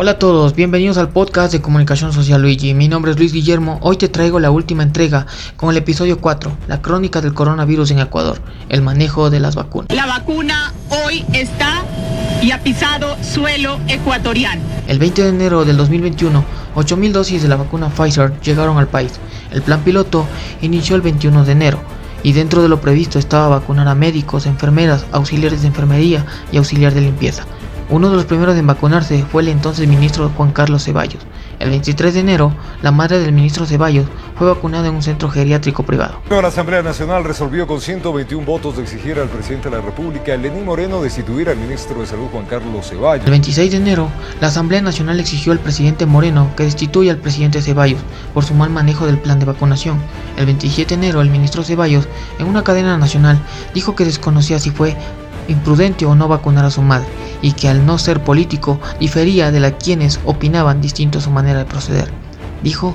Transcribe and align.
Hola 0.00 0.12
a 0.12 0.18
todos, 0.20 0.54
bienvenidos 0.54 0.96
al 0.96 1.08
podcast 1.08 1.52
de 1.52 1.60
Comunicación 1.60 2.12
Social 2.12 2.40
Luigi. 2.40 2.72
Mi 2.72 2.86
nombre 2.86 3.10
es 3.10 3.18
Luis 3.18 3.32
Guillermo. 3.32 3.80
Hoy 3.82 3.96
te 3.96 4.08
traigo 4.08 4.38
la 4.38 4.52
última 4.52 4.84
entrega 4.84 5.26
con 5.56 5.70
el 5.70 5.76
episodio 5.76 6.20
4, 6.20 6.56
la 6.68 6.80
crónica 6.80 7.20
del 7.20 7.34
coronavirus 7.34 7.90
en 7.90 7.98
Ecuador, 7.98 8.40
el 8.68 8.80
manejo 8.80 9.28
de 9.28 9.40
las 9.40 9.56
vacunas. 9.56 9.88
La 9.92 10.06
vacuna 10.06 10.72
hoy 11.04 11.24
está 11.32 11.82
y 12.40 12.52
ha 12.52 12.62
pisado 12.62 13.16
suelo 13.24 13.80
ecuatoriano. 13.88 14.62
El 14.86 15.00
20 15.00 15.20
de 15.20 15.28
enero 15.30 15.64
del 15.64 15.76
2021, 15.76 16.44
8.000 16.76 17.10
dosis 17.10 17.42
de 17.42 17.48
la 17.48 17.56
vacuna 17.56 17.88
Pfizer 17.88 18.40
llegaron 18.40 18.78
al 18.78 18.86
país. 18.86 19.14
El 19.50 19.62
plan 19.62 19.80
piloto 19.80 20.28
inició 20.62 20.94
el 20.94 21.02
21 21.02 21.44
de 21.44 21.50
enero 21.50 21.80
y 22.22 22.34
dentro 22.34 22.62
de 22.62 22.68
lo 22.68 22.80
previsto 22.80 23.18
estaba 23.18 23.48
vacunar 23.48 23.88
a 23.88 23.96
médicos, 23.96 24.46
enfermeras, 24.46 25.06
auxiliares 25.10 25.62
de 25.62 25.66
enfermería 25.66 26.24
y 26.52 26.58
auxiliar 26.58 26.94
de 26.94 27.00
limpieza. 27.00 27.46
Uno 27.90 28.10
de 28.10 28.16
los 28.16 28.26
primeros 28.26 28.54
en 28.58 28.66
vacunarse 28.66 29.24
fue 29.24 29.40
el 29.40 29.48
entonces 29.48 29.88
ministro 29.88 30.30
Juan 30.36 30.52
Carlos 30.52 30.84
Ceballos. 30.84 31.22
El 31.58 31.70
23 31.70 32.12
de 32.12 32.20
enero, 32.20 32.52
la 32.82 32.92
madre 32.92 33.18
del 33.18 33.32
ministro 33.32 33.64
Ceballos 33.64 34.04
fue 34.36 34.46
vacunada 34.46 34.88
en 34.88 34.94
un 34.94 35.02
centro 35.02 35.30
geriátrico 35.30 35.84
privado. 35.84 36.20
La 36.28 36.48
Asamblea 36.48 36.82
Nacional 36.82 37.24
resolvió 37.24 37.66
con 37.66 37.80
121 37.80 38.44
votos 38.44 38.76
de 38.76 38.82
exigir 38.82 39.18
al 39.18 39.28
presidente 39.28 39.70
de 39.70 39.76
la 39.76 39.82
República, 39.82 40.36
Lenín 40.36 40.66
Moreno, 40.66 41.00
destituir 41.00 41.48
al 41.48 41.56
ministro 41.56 42.00
de 42.00 42.06
Salud 42.06 42.26
Juan 42.30 42.44
Carlos 42.44 42.90
Ceballos. 42.90 43.24
El 43.24 43.30
26 43.30 43.70
de 43.70 43.76
enero, 43.78 44.08
la 44.42 44.48
Asamblea 44.48 44.82
Nacional 44.82 45.18
exigió 45.18 45.52
al 45.52 45.58
presidente 45.58 46.04
Moreno 46.04 46.50
que 46.58 46.64
destituya 46.64 47.12
al 47.12 47.18
presidente 47.18 47.62
Ceballos 47.62 48.00
por 48.34 48.44
su 48.44 48.52
mal 48.52 48.68
manejo 48.68 49.06
del 49.06 49.18
plan 49.18 49.38
de 49.38 49.46
vacunación. 49.46 49.98
El 50.36 50.44
27 50.44 50.94
de 50.94 51.06
enero, 51.06 51.22
el 51.22 51.30
ministro 51.30 51.64
Ceballos, 51.64 52.06
en 52.38 52.48
una 52.48 52.62
cadena 52.64 52.98
nacional, 52.98 53.38
dijo 53.72 53.96
que 53.96 54.04
desconocía 54.04 54.58
si 54.58 54.70
fue 54.70 54.94
imprudente 55.48 56.06
o 56.06 56.14
no 56.14 56.28
vacunar 56.28 56.64
a 56.64 56.70
su 56.70 56.82
madre 56.82 57.08
y 57.42 57.52
que 57.52 57.68
al 57.68 57.84
no 57.84 57.98
ser 57.98 58.22
político 58.22 58.80
difería 59.00 59.50
de 59.50 59.60
la 59.60 59.72
quienes 59.72 60.20
opinaban 60.24 60.80
distinto 60.80 61.18
a 61.18 61.22
su 61.22 61.30
manera 61.30 61.58
de 61.58 61.64
proceder. 61.64 62.10
Dijo 62.62 62.94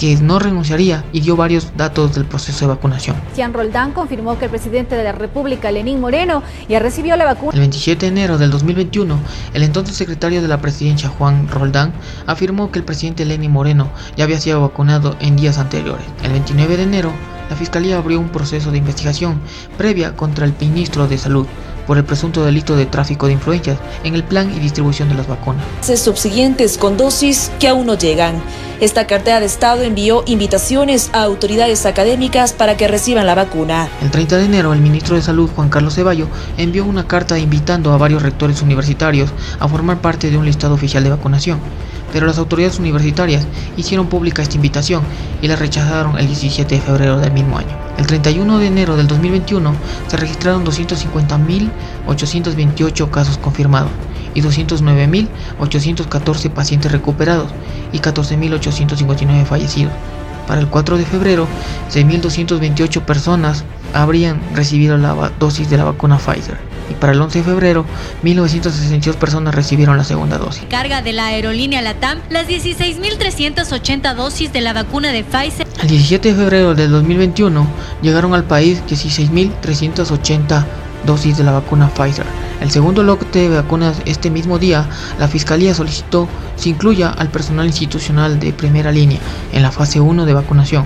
que 0.00 0.16
no 0.16 0.38
renunciaría 0.38 1.04
y 1.12 1.20
dio 1.20 1.36
varios 1.36 1.76
datos 1.76 2.14
del 2.14 2.24
proceso 2.24 2.64
de 2.64 2.74
vacunación. 2.74 3.16
Cian 3.34 3.52
Roldán 3.52 3.92
confirmó 3.92 4.38
que 4.38 4.46
el 4.46 4.50
presidente 4.50 4.96
de 4.96 5.04
la 5.04 5.12
República, 5.12 5.70
Lenín 5.70 6.00
Moreno, 6.00 6.42
ya 6.70 6.78
recibió 6.78 7.18
la 7.18 7.26
vacuna. 7.26 7.52
El 7.52 7.60
27 7.60 8.06
de 8.06 8.10
enero 8.10 8.38
del 8.38 8.50
2021, 8.50 9.18
el 9.52 9.62
entonces 9.62 9.96
secretario 9.96 10.40
de 10.40 10.48
la 10.48 10.62
presidencia, 10.62 11.10
Juan 11.10 11.48
Roldán, 11.48 11.92
afirmó 12.26 12.70
que 12.70 12.78
el 12.78 12.86
presidente 12.86 13.26
Lenín 13.26 13.50
Moreno 13.50 13.90
ya 14.16 14.24
había 14.24 14.40
sido 14.40 14.62
vacunado 14.62 15.16
en 15.20 15.36
días 15.36 15.58
anteriores. 15.58 16.06
El 16.22 16.32
29 16.32 16.78
de 16.78 16.82
enero, 16.82 17.12
la 17.50 17.56
Fiscalía 17.56 17.98
abrió 17.98 18.20
un 18.20 18.30
proceso 18.30 18.70
de 18.70 18.78
investigación 18.78 19.38
previa 19.76 20.16
contra 20.16 20.46
el 20.46 20.54
ministro 20.58 21.08
de 21.08 21.18
Salud, 21.18 21.46
por 21.90 21.98
el 21.98 22.04
presunto 22.04 22.44
delito 22.44 22.76
de 22.76 22.86
tráfico 22.86 23.26
de 23.26 23.32
influencias 23.32 23.76
en 24.04 24.14
el 24.14 24.22
plan 24.22 24.48
y 24.54 24.60
distribución 24.60 25.08
de 25.08 25.16
las 25.16 25.26
vacunas. 25.26 25.64
Subsiguientes 25.82 26.78
con 26.78 26.96
dosis 26.96 27.50
que 27.58 27.66
aún 27.66 27.86
no 27.86 27.98
llegan. 27.98 28.40
Esta 28.80 29.08
cartera 29.08 29.40
de 29.40 29.46
Estado 29.46 29.82
envió 29.82 30.22
invitaciones 30.24 31.10
a 31.12 31.24
autoridades 31.24 31.86
académicas 31.86 32.52
para 32.52 32.76
que 32.76 32.86
reciban 32.86 33.26
la 33.26 33.34
vacuna. 33.34 33.88
El 34.00 34.12
30 34.12 34.36
de 34.36 34.44
enero, 34.44 34.72
el 34.72 34.80
ministro 34.80 35.16
de 35.16 35.22
Salud, 35.22 35.50
Juan 35.56 35.68
Carlos 35.68 35.96
Ceballo, 35.96 36.28
envió 36.56 36.84
una 36.84 37.08
carta 37.08 37.40
invitando 37.40 37.92
a 37.92 37.98
varios 37.98 38.22
rectores 38.22 38.62
universitarios 38.62 39.30
a 39.58 39.66
formar 39.66 40.00
parte 40.00 40.30
de 40.30 40.36
un 40.36 40.46
listado 40.46 40.74
oficial 40.74 41.02
de 41.02 41.10
vacunación 41.10 41.58
pero 42.12 42.26
las 42.26 42.38
autoridades 42.38 42.78
universitarias 42.78 43.46
hicieron 43.76 44.06
pública 44.08 44.42
esta 44.42 44.56
invitación 44.56 45.02
y 45.42 45.48
la 45.48 45.56
rechazaron 45.56 46.18
el 46.18 46.26
17 46.26 46.74
de 46.74 46.80
febrero 46.80 47.18
del 47.18 47.32
mismo 47.32 47.58
año. 47.58 47.76
El 47.98 48.06
31 48.06 48.58
de 48.58 48.66
enero 48.66 48.96
del 48.96 49.06
2021 49.06 49.74
se 50.08 50.16
registraron 50.16 50.64
250.828 50.64 53.10
casos 53.10 53.36
confirmados 53.38 53.90
y 54.34 54.42
209.814 54.42 56.50
pacientes 56.50 56.90
recuperados 56.92 57.50
y 57.92 57.98
14.859 57.98 59.44
fallecidos. 59.44 59.92
Para 60.46 60.60
el 60.60 60.68
4 60.68 60.96
de 60.98 61.04
febrero, 61.04 61.48
6.228 61.92 63.02
personas 63.02 63.64
habrían 63.94 64.40
recibido 64.54 64.96
la 64.96 65.32
dosis 65.38 65.68
de 65.70 65.76
la 65.76 65.84
vacuna 65.84 66.18
Pfizer 66.18 66.69
y 66.90 66.94
para 66.94 67.12
el 67.12 67.20
11 67.20 67.38
de 67.38 67.44
febrero 67.44 67.84
1962 68.22 69.16
personas 69.16 69.54
recibieron 69.54 69.96
la 69.96 70.04
segunda 70.04 70.38
dosis. 70.38 70.64
Carga 70.68 71.02
de 71.02 71.12
la 71.12 71.26
aerolínea 71.26 71.80
LATAM 71.82 72.18
las 72.28 72.48
16.380 72.48 74.14
dosis 74.14 74.52
de 74.52 74.60
la 74.60 74.72
vacuna 74.72 75.12
de 75.12 75.24
Pfizer. 75.24 75.66
El 75.80 75.88
17 75.88 76.28
de 76.28 76.34
febrero 76.34 76.74
del 76.74 76.90
2021 76.90 77.66
llegaron 78.02 78.34
al 78.34 78.44
país 78.44 78.82
16.380 78.88 80.64
dosis 81.06 81.38
de 81.38 81.44
la 81.44 81.52
vacuna 81.52 81.88
Pfizer. 81.88 82.26
El 82.60 82.70
segundo 82.70 83.02
lote 83.02 83.48
de 83.48 83.56
vacunas 83.56 84.02
este 84.04 84.30
mismo 84.30 84.58
día, 84.58 84.86
la 85.18 85.28
Fiscalía 85.28 85.74
solicitó 85.74 86.28
se 86.56 86.68
incluya 86.68 87.10
al 87.10 87.28
personal 87.28 87.66
institucional 87.66 88.38
de 88.38 88.52
primera 88.52 88.92
línea 88.92 89.18
en 89.52 89.62
la 89.62 89.70
fase 89.70 90.00
1 90.00 90.26
de 90.26 90.34
vacunación. 90.34 90.84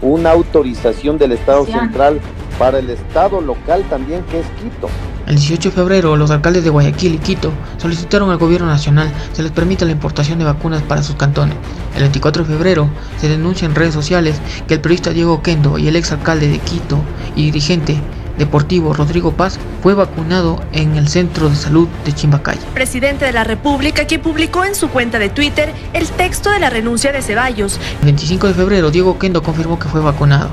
Una 0.00 0.30
autorización 0.30 1.18
del 1.18 1.32
Estado 1.32 1.66
central 1.66 2.20
para 2.58 2.78
el 2.78 2.88
Estado 2.88 3.40
local 3.42 3.84
también 3.90 4.22
que 4.30 4.40
es 4.40 4.46
Quito. 4.60 4.88
El 5.26 5.36
18 5.36 5.70
de 5.70 5.74
febrero, 5.74 6.16
los 6.16 6.30
alcaldes 6.30 6.64
de 6.64 6.70
Guayaquil 6.70 7.14
y 7.14 7.18
Quito 7.18 7.52
solicitaron 7.78 8.30
al 8.30 8.38
gobierno 8.38 8.66
nacional 8.66 9.12
se 9.32 9.42
les 9.42 9.52
permita 9.52 9.84
la 9.84 9.92
importación 9.92 10.38
de 10.38 10.44
vacunas 10.44 10.82
para 10.82 11.02
sus 11.02 11.16
cantones. 11.16 11.56
El 11.94 12.02
24 12.02 12.44
de 12.44 12.48
febrero, 12.48 12.88
se 13.20 13.28
denuncia 13.28 13.66
en 13.66 13.74
redes 13.74 13.94
sociales 13.94 14.40
que 14.66 14.74
el 14.74 14.80
periodista 14.80 15.10
Diego 15.10 15.42
Kendo 15.42 15.78
y 15.78 15.88
el 15.88 15.96
ex 15.96 16.12
alcalde 16.12 16.48
de 16.48 16.58
Quito 16.58 17.00
y 17.36 17.44
dirigente 17.44 18.00
deportivo 18.38 18.94
Rodrigo 18.94 19.32
Paz 19.32 19.58
fue 19.82 19.94
vacunado 19.94 20.60
en 20.72 20.96
el 20.96 21.08
centro 21.08 21.48
de 21.48 21.56
salud 21.56 21.88
de 22.04 22.12
Chimbacay. 22.12 22.58
Presidente 22.74 23.26
de 23.26 23.32
la 23.32 23.44
República 23.44 24.06
que 24.06 24.18
publicó 24.18 24.64
en 24.64 24.74
su 24.74 24.88
cuenta 24.88 25.18
de 25.18 25.28
Twitter 25.28 25.72
el 25.92 26.08
texto 26.08 26.50
de 26.50 26.58
la 26.58 26.70
renuncia 26.70 27.12
de 27.12 27.22
Ceballos. 27.22 27.78
El 28.00 28.06
25 28.06 28.48
de 28.48 28.54
febrero, 28.54 28.90
Diego 28.90 29.18
Kendo 29.18 29.42
confirmó 29.42 29.78
que 29.78 29.88
fue 29.88 30.00
vacunado. 30.00 30.50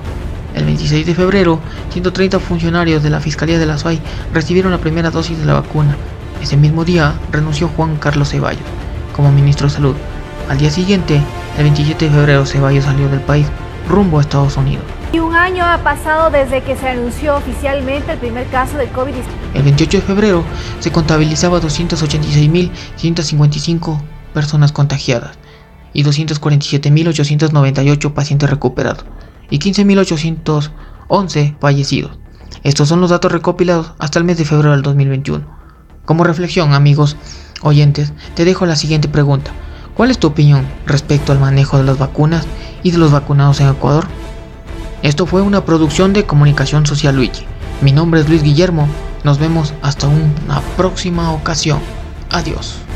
El 0.58 0.66
26 0.66 1.06
de 1.06 1.14
febrero, 1.14 1.60
130 1.92 2.40
funcionarios 2.40 3.04
de 3.04 3.12
la 3.12 3.20
Fiscalía 3.20 3.60
de 3.60 3.68
la 3.68 3.78
SUAY 3.78 4.00
recibieron 4.34 4.72
la 4.72 4.80
primera 4.80 5.12
dosis 5.12 5.38
de 5.38 5.46
la 5.46 5.54
vacuna. 5.54 5.96
Ese 6.42 6.58
mismo 6.58 6.84
día 6.84 7.14
renunció 7.32 7.68
Juan 7.68 7.98
Carlos 7.98 8.30
Ceballos 8.30 8.64
como 9.16 9.32
ministro 9.32 9.68
de 9.68 9.76
Salud. 9.76 9.96
Al 10.50 10.58
día 10.58 10.72
siguiente, 10.72 11.22
el 11.58 11.64
27 11.64 12.06
de 12.06 12.12
febrero, 12.12 12.48
Ceballos 12.48 12.86
salió 12.86 13.08
del 13.08 13.22
país 13.22 13.46
rumbo 13.88 14.18
a 14.18 14.22
Estados 14.22 14.58
Unidos. 14.58 14.84
Y 15.14 15.20
un 15.20 15.36
año 15.36 15.64
ha 15.64 15.78
pasado 15.84 16.32
desde 16.32 16.64
que 16.64 16.76
se 16.76 16.90
anunció 16.90 17.36
oficialmente 17.36 18.14
el 18.14 18.18
primer 18.18 18.48
caso 18.48 18.80
de 18.80 18.88
COVID. 18.88 19.14
El 19.54 19.62
28 19.62 19.98
de 19.98 20.04
febrero 20.04 20.44
se 20.80 20.92
contabilizaba 20.92 21.62
286.155 21.62 24.02
personas 24.34 24.72
contagiadas 24.72 25.38
y 25.94 26.04
247.898 26.04 28.12
pacientes 28.12 28.50
recuperados 28.50 29.06
y 29.50 29.60
15.811 29.60 31.58
fallecidos. 31.60 32.18
Estos 32.64 32.90
son 32.90 33.02
los 33.02 33.10
datos 33.10 33.32
recopilados 33.32 33.94
hasta 34.00 34.20
el 34.20 34.26
mes 34.26 34.38
de 34.38 34.46
febrero 34.46 34.72
del 34.72 34.82
2021. 34.82 35.46
Como 36.06 36.24
reflexión, 36.24 36.74
amigos 36.74 37.18
oyentes, 37.62 38.14
te 38.36 38.46
dejo 38.46 38.66
la 38.66 38.76
siguiente 38.76 39.08
pregunta. 39.08 39.52
¿Cuál 39.94 40.12
es 40.12 40.20
tu 40.20 40.28
opinión 40.28 40.66
respecto 40.86 41.32
al 41.32 41.40
manejo 41.40 41.78
de 41.78 41.84
las 41.84 41.98
vacunas 41.98 42.46
y 42.84 42.92
de 42.92 42.98
los 42.98 43.12
vacunados 43.12 43.60
en 43.60 43.70
Ecuador? 43.70 44.08
Esto 45.04 45.26
fue 45.26 45.42
una 45.42 45.66
producción 45.66 46.14
de 46.14 46.26
Comunicación 46.26 46.86
Social 46.86 47.16
Luigi. 47.16 47.46
Mi 47.82 47.92
nombre 47.92 48.22
es 48.22 48.30
Luis 48.30 48.44
Guillermo. 48.44 48.88
Nos 49.24 49.38
vemos 49.38 49.74
hasta 49.82 50.08
una 50.08 50.62
próxima 50.76 51.32
ocasión. 51.32 51.80
Adiós. 52.30 52.87